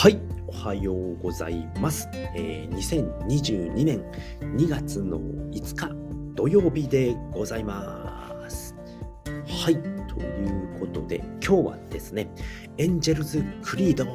[0.00, 2.08] はい、おはようございます。
[2.12, 4.00] えー2022年
[4.40, 5.90] 2月の5日
[6.36, 8.76] 土曜日でございます。
[9.24, 9.74] はい、
[10.06, 12.30] ということで今日はですね、
[12.76, 14.06] エンジェルズ・クリード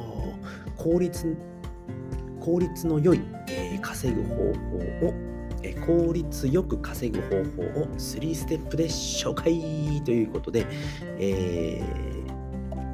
[0.78, 1.36] 効率
[2.40, 3.20] 効率の良い、
[3.50, 4.42] えー稼ぐ方法
[5.08, 5.14] を、
[5.86, 7.44] 効率よく稼ぐ方
[7.74, 10.66] 法を3ステップで紹介ということで、
[11.20, 12.04] えー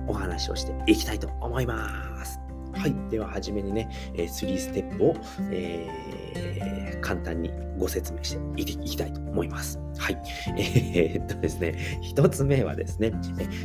[0.07, 2.48] お話をしていきたいと思います。
[2.79, 2.95] はい。
[3.09, 5.15] では、はじめにね、えー3ステップを、
[5.51, 9.79] えー簡単にご説明していきたいと思います。
[9.97, 10.17] はい。
[10.57, 13.11] えーっとですね、一つ目はですね、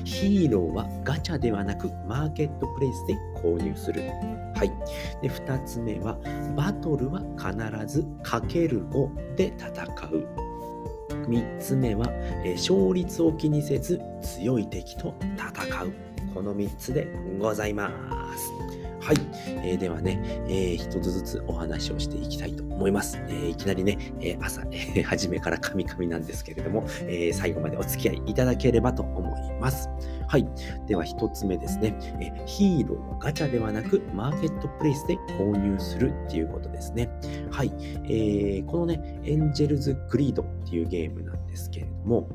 [0.04, 4.02] ヒーローはガチャではなくマーケットプレイスで購入する。
[4.54, 4.72] はい。
[5.20, 6.16] で、二つ目は、
[6.56, 10.26] バトルは必ずかける5で戦う。
[11.28, 12.06] 3つ目は、
[12.44, 15.92] え勝率を気にせず強い敵と戦う。
[16.32, 17.08] この3つで
[17.38, 17.90] ございま
[18.36, 18.63] す。
[19.04, 19.16] はい。
[19.46, 23.18] えーではね、えー一つずつお話をしていきたいと思います。
[23.28, 29.90] えーいきなりね、え朝、えー初めからカミカミなんですけれども、え最後までお付き合いいただければと思います。
[30.26, 30.46] はい。
[30.86, 37.10] では一つ目ですね、えヒーローはガチャではなくマーケットプレイスで購入するっていうことですね。
[37.50, 37.72] はい。
[38.04, 42.28] えーこのね、エンジェルズ・クリードっていうゲームなんですけれども、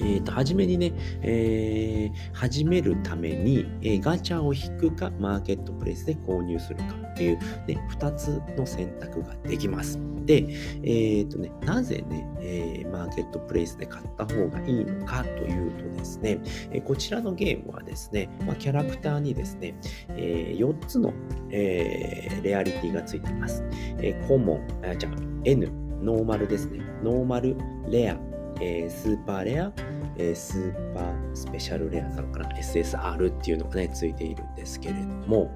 [0.00, 9.98] えー、と、初めにね、えー始めるために、えーガチャを引くか、マーケットプレイスで購入するかっていう、ね、2つの選択ができます。
[10.24, 10.46] で、
[10.82, 16.38] えっ、とね、なぜね、えーマーケットプレイスで買った方がいいのかというとですね、
[16.70, 19.74] えーこちらのゲームはですね、まあ、キャラクターにですね、
[20.10, 21.12] え4つの、
[21.50, 23.64] えーレアリティがついています。
[23.98, 25.12] えーコモン、あ、じゃあ
[25.44, 25.70] N、
[26.02, 26.80] ノーマルですね。
[27.02, 27.56] ノーマル、
[27.88, 28.27] レア、
[28.60, 29.72] えースーパーレア、
[30.16, 35.50] えースーパースペシャルレアなのかな ?SSR っていうのがね、ついているんですけれども、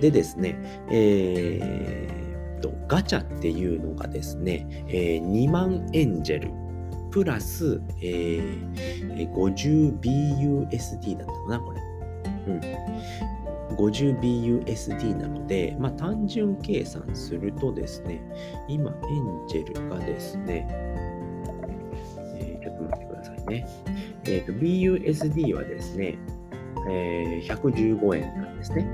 [0.00, 0.56] でですね、
[0.90, 6.50] えーと、ガチャっていうのがですね、えー2万エンジェル、
[7.10, 8.96] プラス、えー
[9.32, 11.80] 50BUSD だったかな、これ。
[12.48, 12.60] うん。
[13.76, 18.20] 50BUSD なので、まあ、単純計算するとですね、
[18.68, 20.66] 今、エンジェルがですね、
[23.46, 23.66] ね。
[24.24, 26.18] えっ、と、BUSD はですね、
[26.88, 28.88] えー115円なんですね。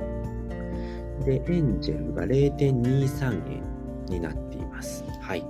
[1.25, 3.63] で、エンジェルが0.23円
[4.07, 5.05] になっています。
[5.21, 5.45] はい。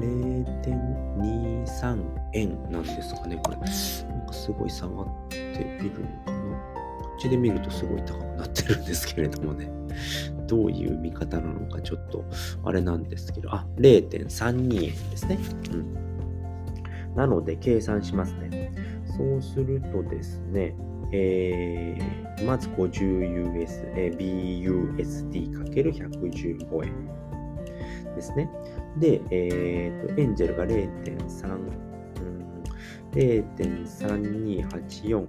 [0.00, 2.02] 0.23
[2.34, 3.56] 円なんですかね、これ。
[3.56, 3.72] なんか
[4.32, 5.42] すごい下がってい
[5.90, 6.36] るのかな。
[7.02, 9.70] こっちで見るとすごい高くなってるんですけれどもね。
[10.46, 12.24] どういう見方なのかちょっと
[12.64, 15.38] あれなんですけど、あ、0.32円ですね。
[15.72, 15.96] うん。
[17.16, 18.72] なので計算しますね。
[19.16, 20.76] そうするとですね、
[21.12, 24.18] えーまず 50US、えー
[25.00, 26.92] BUSD×115 円
[28.14, 28.50] ですね。
[28.98, 31.70] で、えーと、エンジェルが0.3、うん、
[33.14, 35.24] 0.3284×110、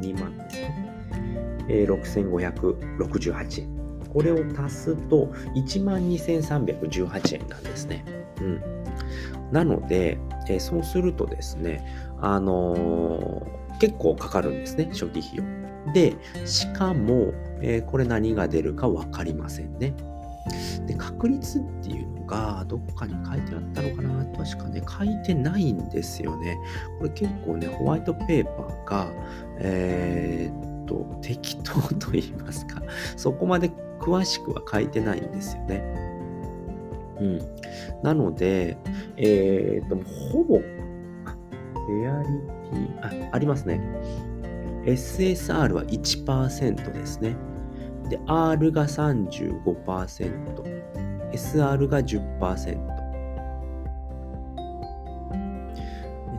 [0.00, 0.92] 2万ですね。
[1.68, 3.68] えー6568円。
[4.12, 5.26] これを足すと
[5.56, 8.04] 12,318円なんですね。
[8.40, 8.81] うん。
[9.52, 10.18] なので、
[10.48, 11.84] えーそうするとですね、
[12.20, 15.92] あのー結構かかるんですね、初期費用。
[15.92, 16.14] で、
[16.46, 19.94] しかも、えーこれ何が出るか分かりませんね。
[20.86, 26.58] で、確率っていうのがどっかに書いてあったのかな確かね、書いてないんですよね。
[26.98, 29.12] これ結構ね、ホワイトペーパーが、
[29.60, 32.82] えーっと、適当と言いますか、
[33.16, 33.70] そこまで
[34.00, 36.11] 詳しくは書いてないんですよね。
[37.20, 37.38] うん。
[38.02, 38.76] なので、
[39.16, 39.96] えーっと、
[40.32, 40.60] ほぼ、
[41.24, 41.36] あ
[41.88, 43.80] レアリティ、あ、ありますね。
[44.84, 47.36] SSR は1%ですね。
[48.08, 49.72] で、R が35%、
[51.32, 52.92] SR が10%。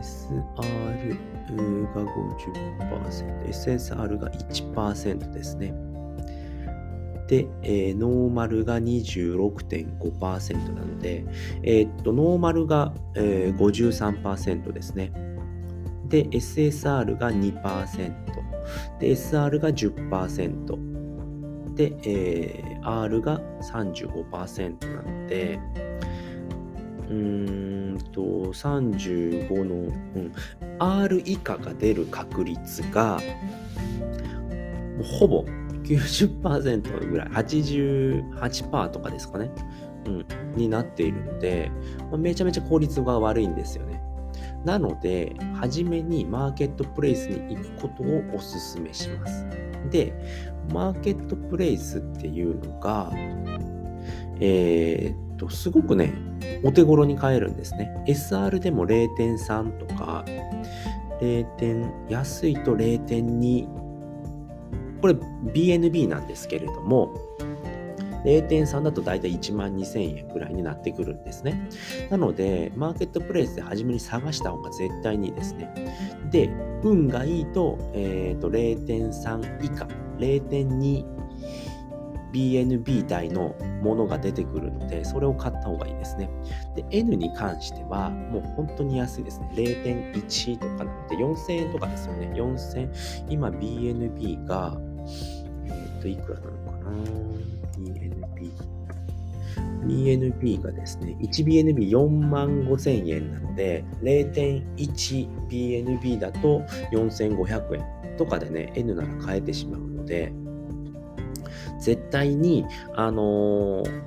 [0.04, 5.93] SR が50%、SSR が1%ですね。
[7.28, 11.24] で、えーノーマルが26.5%なので、
[11.62, 15.12] えーっと、ノーマルが、えー53%ですね。
[16.08, 18.12] で、SSR が2%。
[19.00, 21.74] で、SR が10%。
[21.74, 25.58] で、えー R が35%なので、
[27.08, 28.20] うーんと、
[28.52, 29.78] 35の、う
[30.18, 30.32] ん、
[30.78, 33.18] R 以下が出る確率が、
[35.02, 35.44] ほぼ
[35.84, 39.50] 90%ぐらい、88%とかですかね、
[40.06, 40.26] うん、
[40.56, 41.70] になっているので、
[42.10, 44.02] まあめちゃめちゃ効率が悪いんですよね。
[44.64, 49.46] なので、初めにマーケットプレイスに行くことをお勧めします。
[49.90, 50.14] で、
[50.72, 53.12] マーケットプレイスっていうのが、
[54.40, 56.12] えー、っと、すごくね、
[56.62, 57.94] お手頃に買えるんですね。
[58.06, 60.24] SR でも0.3とか、
[61.20, 62.10] 0.
[62.10, 63.83] 安いと0.2、
[65.04, 67.12] これ BNB なんですけれども、
[68.24, 71.68] 0.3だと大体1万2000円ぐらいになってくるんですね。
[72.08, 75.68] なので、マーケットプレイスで初めに探した方が絶対にいいですね。
[76.30, 76.48] で、
[76.82, 79.86] 運がいいと、えー、と0.3以下、
[80.16, 81.14] 0.2
[82.34, 86.28] BNB 台のものが出てくるので、それを買った方がいいですね。
[86.74, 89.48] で、N に関しては、もう本当に安いですね。
[89.54, 92.32] 0.1とかなので、4000円とかですよね。
[92.34, 94.76] 4000、今 BNB が、
[95.66, 96.94] えっ、ー、と、いくらなのかな
[99.86, 106.62] ？BNB がですね、1BNB4 万5千円なので、0.1BNB だと
[106.92, 107.84] 4500円
[108.16, 110.32] とかでね、N なら買えてしまうので、
[111.78, 112.64] 絶対に、
[112.94, 114.02] あのー、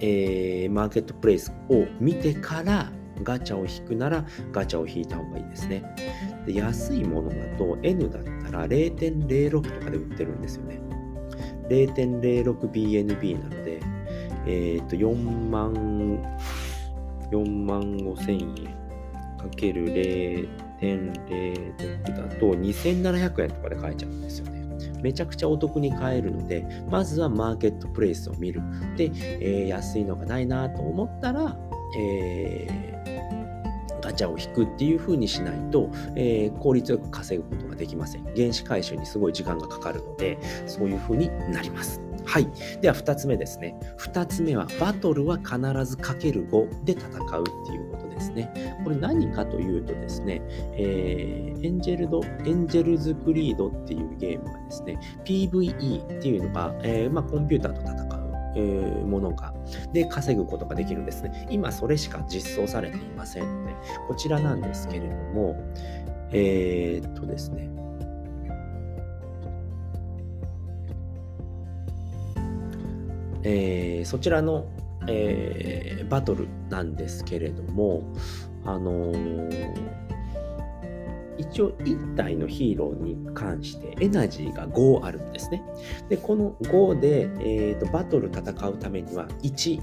[0.00, 2.90] えー、マーケットプレイスを見てから
[3.22, 5.84] ガチャを引くならガチャを引いた方がいいですね。
[6.46, 10.80] で安いものだと N だったら0.06とかで売ってるんですよね。
[11.68, 13.80] 0.06BNB なので、
[14.46, 15.72] えっ、ー、と、4万、
[17.30, 18.54] 4万5千円
[19.38, 24.60] かける0.06だと2700円とかで買えちゃうんですよね。
[25.02, 28.60] めちゃくちゃお得に買えるので、まずはマーケットプレイスを見る。
[28.96, 29.10] で、
[29.40, 31.56] えー、安いのがないなと思ったら、
[31.98, 32.99] えー
[34.10, 38.24] ガチャを引くっていう風にしないと、えー、効率よく稼ぐことができません。
[38.34, 42.00] 原資回収にすごい時間がかかるので、そういう風になります。
[42.26, 42.48] はい。
[42.80, 43.78] では2つ目ですね。
[43.98, 48.52] 2つ目は、バトルは必ずかける5で戦うっていうことですね。
[48.82, 50.42] これ何かというとですね、
[50.76, 58.19] えー、エンジェルド、エンジェルズクリードっていうゲームはですね、PVE っていうのが、えー、まあ、コンピューターと戦う
[58.56, 59.54] え、ものが、
[59.92, 61.46] で、稼ぐことができるんですね。
[61.50, 63.74] 今、それしか実装されていませんので、
[64.08, 65.56] こちらなんですけれども、
[66.32, 67.68] えー、っとですね、
[73.42, 74.66] えー、そちらの、
[75.08, 78.02] えー、バトルなんですけれども、
[78.64, 80.09] あのー
[81.40, 85.62] 一応1体のヒーローに関してエナジーが5あるんですね。
[86.08, 89.80] で、この5で、えーと、バトル戦うためには1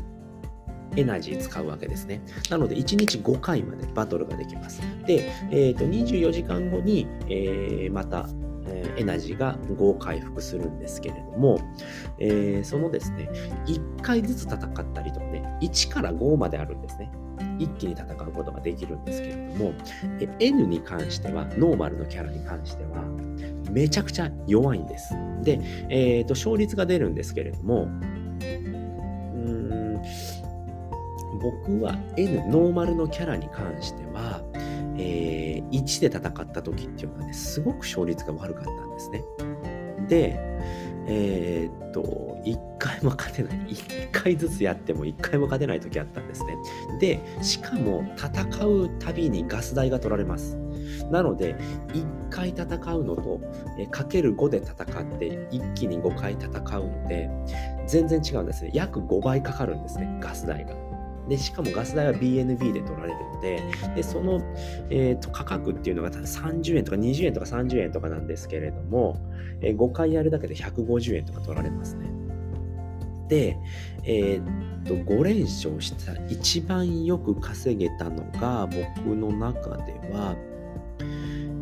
[0.96, 2.22] エナジー使うわけですね。
[2.50, 4.82] なので、1日5回までバトルができます。
[5.06, 8.28] で、えーと、24時間後に、えー、また、
[8.98, 11.60] エナジーが5回復するんですけれども、
[12.20, 13.30] えー、そのですね、
[13.66, 17.12] 1回ずつ戦ったりとかね、1から5まであるんですね。
[17.60, 19.74] 一気に戦うことができるんですけれども、
[20.40, 23.04] N に関しては、ノーマルのキャラに関しては、
[23.72, 25.14] めちゃくちゃ弱いんです。
[25.44, 28.18] で、えー、と勝率が出るんですけれども、うん
[31.40, 34.42] 僕は N、ノーマルのキャラに関しては、
[34.98, 39.24] えー、1で戦った時っていうのはね、すごく勝率が悪かったんですね。
[40.08, 40.40] で、
[41.10, 43.68] えー、っと、一回も勝てない。
[43.70, 46.58] 一回ずつやっても一回も勝てない時あったんですね。
[47.00, 50.58] で、しかも戦うたびにガス代が取られます。
[51.10, 51.56] なので、
[51.94, 53.40] 1回戦うのと、
[53.90, 57.30] かける5で戦って、一気に5回戦うので、
[57.88, 58.72] 全然違うんですね。
[58.74, 60.87] 約5倍かかるんですね、ガス代が。
[61.28, 63.64] で、しかもガス代は BNB で取られるので、
[63.96, 64.42] でその、
[64.90, 69.20] えーと、価格っていうのが30円とか20円とか30円とかなんですけれども、
[69.62, 72.10] えー、5回やるだけで150円とか取られますね。
[73.28, 73.58] で、
[74.04, 80.36] えー、っと、5連勝した一番よく稼げたのが僕の中では、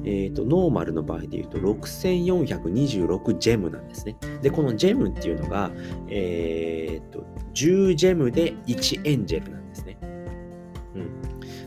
[0.05, 4.15] えーと、ノーマルの場合で言うと6426ジェムなんですね。
[4.41, 5.71] で、このジェムっていうのが、
[6.07, 9.97] えーと、10ジェムで1エンジェルなんですね。
[10.01, 10.99] う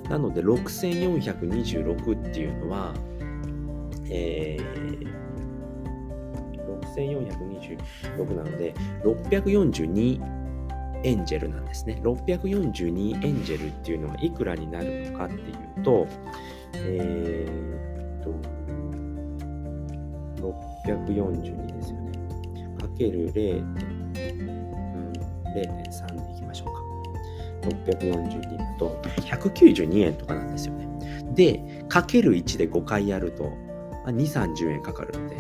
[0.06, 0.10] ん。
[0.10, 2.94] なので6426っていうのは、
[4.10, 5.18] えー、
[6.80, 10.38] 6426なので642
[11.04, 12.00] エンジェルなんですね。
[12.02, 16.06] 642エンジェルっていうのはいくらになるのかっていうと、
[16.74, 18.34] えーと、
[20.86, 22.12] 642ですよね。
[22.80, 23.97] かける 0.、
[25.54, 26.88] 0.3でいきましょうか。
[27.68, 30.88] 642だと192円とかなんですよね。
[31.34, 33.50] で、かける1で5回やると、ま
[34.06, 35.36] あ、2、30円かかるので、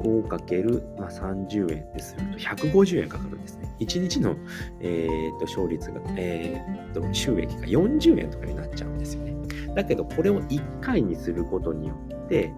[0.00, 3.74] 5かける、まあ、30円ですると150円かかるんですね。
[3.80, 4.36] 1日の、
[4.80, 9.34] えー、と勝率が、えー、と収益が40円とかになっちゃうんですよね。
[9.74, 12.52] だけど、これを1回にすることによって、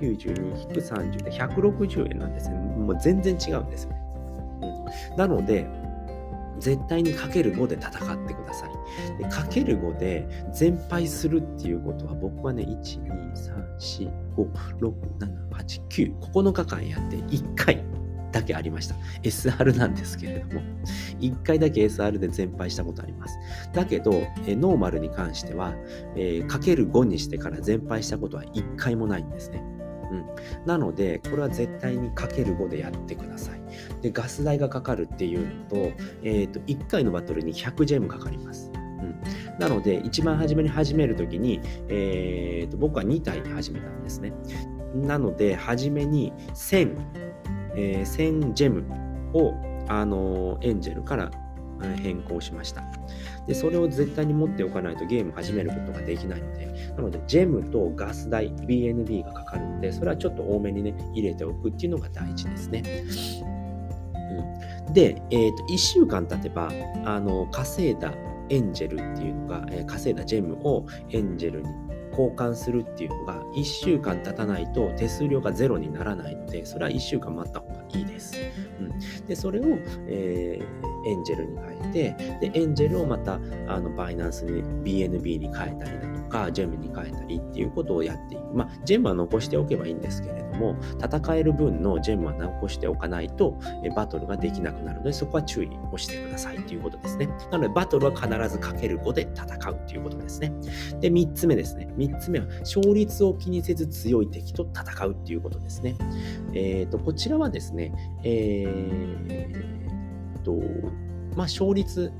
[0.00, 2.56] 192-30で160円なんですね。
[2.56, 4.03] もう全然違うんですよね。
[5.16, 5.66] なので、
[6.58, 9.18] 絶対にかける5で戦ってください。
[9.18, 17.84] でかける5で全敗するっていうことは僕はね、1、2、3、4、5、6、7、8、9、9日間やって1回
[18.34, 18.96] だけありました。
[19.22, 20.62] SR なんですけれども、
[21.20, 23.36] 1回だけ SR で全敗したことあります。
[23.72, 24.12] だけど、
[24.46, 25.74] えノーマルに関しては、
[26.16, 29.62] えー、かける5にしてから全敗したことは1回もないんですね。
[30.10, 33.63] うん、なので、これは絶対にかける5でやってください。
[34.02, 35.76] で、ガス代がかかるっていうのと、
[36.22, 38.70] え、ー、と、1回のバトルに100ジェムかかります。
[38.74, 44.32] うん、なので、一番初めに始めるときに、えーと、僕は2体で始めたんですね。
[44.94, 46.96] なので、初めに1000、
[47.76, 48.84] えー、ジェム
[49.32, 49.54] を、
[49.88, 51.30] あのー、エンジェルから
[52.02, 52.82] 変更しました。
[53.46, 56.66] で、それを絶対に持っておかないとゲーム始めることができないので、
[56.96, 62.82] なので、ジェムとガス代、BNB がかかるので、それはちょっと多めにね、入れておくっていうのが大事ですね。
[64.38, 66.70] うん、で、えーと、1週間経てば、
[67.04, 68.12] あの、稼いだ
[68.48, 71.68] エンジェルっていうのが、えー、稼いだジェムをエンジェルに
[72.10, 78.36] 交換するっていうのが1週間経たないと手数料がゼロにならないので、それは1週間待った方がいいです。
[78.80, 79.64] うん、で、それを、
[80.06, 88.54] えー、エンジェルに変えて、で、エンジェルをまた、あの、バイナンスに BNB に変えたりだとか、ジェムに変えたりっていうことをやっていく。
[88.54, 93.58] まあ、ジェムは残しておけばいいんですけれども、戦える分のジェムは残しておかないと、
[93.94, 97.28] バトルができなくなるので、そこは注意をしてくださいということですね。
[97.50, 100.52] なので、バトルは必ずかける5で戦うということですね。
[101.00, 101.88] で、3つ目ですね。
[101.96, 105.96] 3つ目は、勝率を気にせず強い敵と戦うっていうことですね。
[106.54, 107.92] えっ、ー、と、こちらはですね、
[108.22, 109.74] えー、
[110.44, 110.54] と、
[111.36, 112.12] まあ、勝率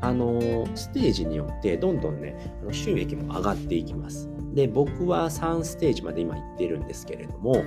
[0.00, 2.36] あのステージによってどんどんね、
[2.72, 4.28] 収益も上がっていきます。
[4.54, 7.64] で、僕は3ステージまで今行ってるんですけれども、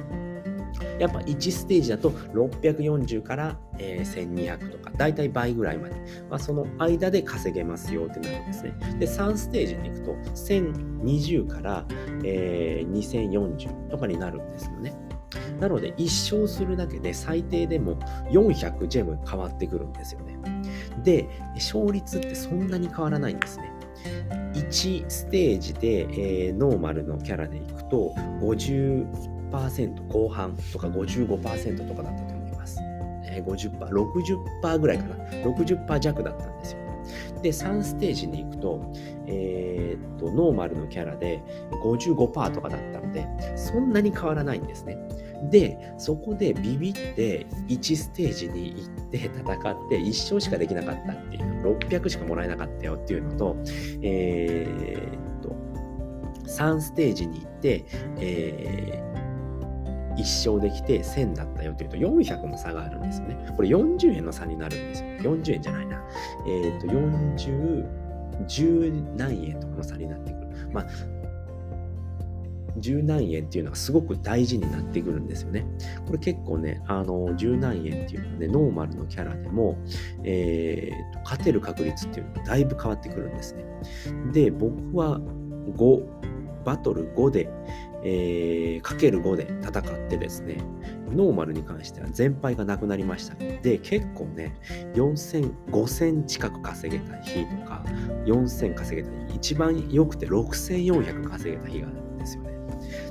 [0.99, 5.95] やっぱ1ステージだと640から、え、1200とか、だいたい倍ぐらいまで、
[6.29, 8.73] まあ、その間で稼げますよってなるんですね。
[8.99, 11.85] で、3ステージに行くと1020から、
[12.23, 14.93] え、2040とかになるんですよね。
[15.59, 16.03] なので、1
[16.35, 17.97] 勝するだけで最低でも
[18.31, 20.37] 400ジェム変わってくるんですよね。
[21.03, 23.71] で、勝率ってそんなに変わらないんですね。
[24.53, 32.79] 1ステージで、えー、ノーマルのキャラでいくと50%後半とか55%とかだったと思います。
[33.25, 35.15] えー、50%、60%ぐらいかな。
[35.43, 36.83] 60%弱だったんですよ。
[37.41, 38.91] で、3ステージに行くと、
[39.27, 41.41] えー、っと、ノーマルのキャラで
[41.83, 44.97] 55%とかだったので、そんなに変わらないんですね。
[45.49, 53.57] で、そこでビビって1ステージに行って戦って1勝しかできなかったっていう、600しかもらえなかったよっていうのと、
[54.01, 55.55] えー、っと、
[56.47, 57.85] 3ステージに行って、
[58.19, 63.37] えー、1勝できて1000だったよっていうと400の差があるんですよね。
[63.55, 65.09] これ40円の差になるんですよ。
[65.35, 66.03] 40円じゃないな。
[66.47, 67.85] えー、と、40、
[68.47, 70.69] 10何円とかの差になってくる。
[70.71, 70.87] まあ、
[72.77, 75.65] 十何円っていうのはすごく大事になってくるんですよね。
[76.05, 79.77] これ結構ね、あの、十何円っていうのはね、ノーマルのキャラでも、
[80.23, 83.65] えーと、勝てる確率っていうのがだいぶ変わってくるんですね。
[84.31, 85.19] で、僕は
[85.75, 86.05] 5、
[86.63, 87.49] バトル5で、
[88.05, 90.57] えー、かける5で戦ってですね、
[91.11, 93.35] ノーマルに関しては全敗がなくなりました。
[93.35, 94.55] で、結構ね、
[94.93, 97.83] 4000、5000近く稼げた日とか、
[98.25, 102.52] 4000稼げた日、一番良くて6400稼げた日があるんですよね。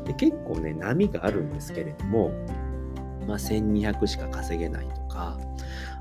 [0.05, 2.31] で結構ね、波があるんですけれども、
[3.27, 5.39] まあ、1200しか稼げないとか、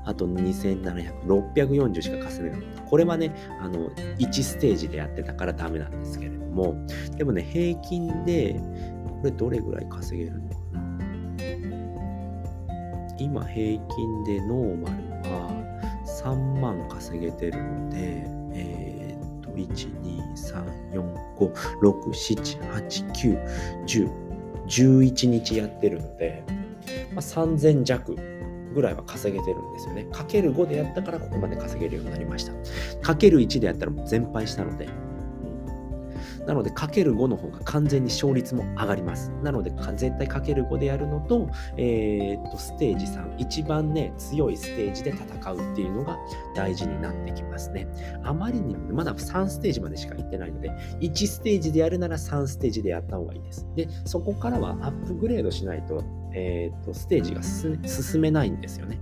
[0.04, 2.60] あと2700、640しか稼げない。
[2.88, 6.74] これはね、あの、1ステージでやってたからダメなんですけれども、
[7.16, 8.60] でもね、平均で、
[9.20, 10.82] これどれぐらい稼げるのかな？
[13.18, 14.94] 今、平均でノーマル
[15.30, 15.48] は
[16.24, 19.66] 3万稼げてるので、えー、っと、1、
[20.02, 24.10] 2、3、4、5、6、7、8、9、10、
[24.66, 26.44] 11日やってるので、
[27.14, 28.16] まあ、3000弱
[28.74, 30.04] ぐらいは稼げてるんですよね。
[30.12, 32.52] かける5でやったからここまで稼げるようになりました。
[33.02, 34.88] かける1でやったらもう全敗したので、
[36.46, 39.30] なので、かける5の方が完全に勝率も上がります。
[39.42, 46.18] なので、絶対かける5でやるのと、えー、っと、ステージ3、一番ね、強いステージで戦うっていうのが
[46.54, 47.86] 大事になってきますね。
[48.24, 50.70] あまりにも、まだ3ステージまでしか行ってないので、
[51.00, 53.66] 1ステージでやるなら3ステージでやった方がいいです。
[53.76, 56.02] で、そこからはアップグレードしないと、
[56.34, 58.98] えー、っと、ステージが進めないんですよね。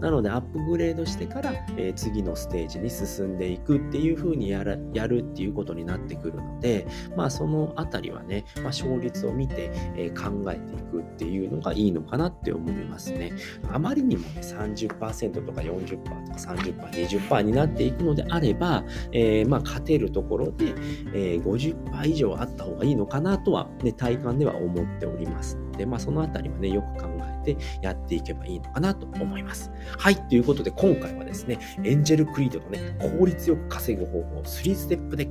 [0.00, 6.86] なので、アップグレードしてから、えー、次のステージに進んでいくっていう風にやるやるっていうことになってくるので、
[7.16, 13.32] まあ、そのあたりはね、まあ、勝率を見て、えー、考えていくっていうのがいいのかなって思いますね。
[13.72, 20.74] あまりにもね、30%とか40%とか30%、20%になっていくのであれば、えー、まあ、勝てるところで、
[21.14, 29.70] えー、50%以上あった方がいいのかなとは、ね、体感では思っておりますので、まあ、そのあたりはね、よく考えてやっていけばいいのかなと思います。
[29.98, 35.28] はい、ということで今回はですね、エンジェルクリードのね、効率よく稼ぐ方法を3ステップで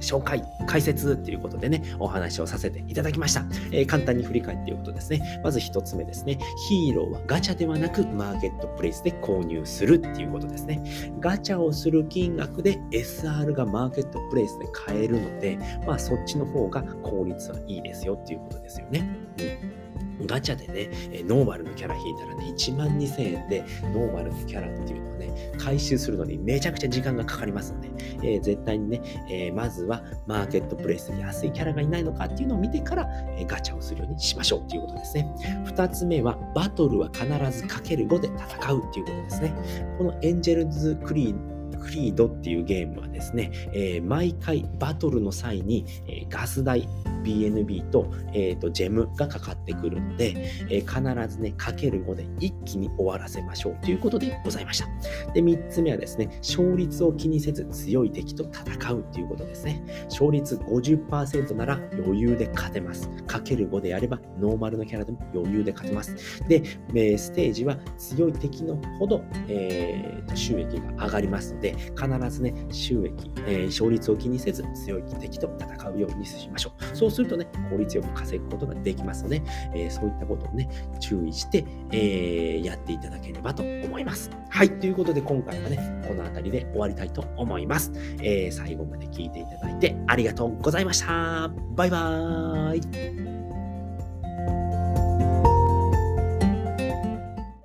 [0.00, 3.44] 紹介、解説ということでね、お話をさせていただきました。
[3.70, 10.82] えー、簡単に振り返っていくとですね、まず1つ目ですね、ヒーローはガチャではなくマーケットプレイスで購入するっていうことですね。
[11.20, 19.08] ガチャをする金額で SR がマーケットプレイスで買えるので、まあそっちの方が効率はいいですよっていうことですよね。
[19.38, 19.79] うん
[20.26, 27.90] ガチャでね、えノーマルのキャラ引いたらね、1万2000円でノーマルのキャラっていうのはね、回収するのにめちゃくちゃ時間がかかりますので、
[28.22, 35.32] えー、絶対にね、えー、まずはマーケットプレイスで安いキャラがいないのかっていうのを見てから、え、ガチャをするようにしましょうっていうことですね。
[35.66, 37.26] 2つ目は、バトルは必
[37.58, 39.54] ずかける5で戦うっていうことですね。
[39.98, 46.88] このエンジェルズクリーンクリードっていうゲームはですね、えー、毎回バトルの際に、え、ガス代、
[47.22, 54.86] BNB と,、えーと、ジェムがかかってくるので、えー、必ずね、かける5で一気に終わらせましょうということでございました。
[55.32, 59.82] で、3つ目はですね、勝率を気にせず強い敵と戦うっていうことですね。
[60.08, 63.08] 勝率50%なら余裕で勝てます。
[63.26, 66.14] かける5であればノーマルのキャラでも余裕で勝てます。
[66.48, 66.62] で、
[66.94, 76.96] えステージは強い敵のほど、えー、収益が上がりますので、必ずね、収益、えー、勝率を気にせず強い敵と戦うようにしましょう。
[76.96, 79.42] そうするとね、効率よく稼ぐことができますので、
[79.74, 80.68] えー、そういったことをね、
[81.00, 84.30] 注意して、えー、やっていただければと思います。
[84.48, 87.92] はい、ということで今回はね、この辺りで終わりたいと思います。
[88.22, 91.50] え、最後まで聞いていただいてありがとうございました。
[91.74, 93.39] バイバーイ。